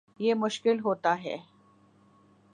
[0.19, 1.37] یہ مشکل ہوتا ہے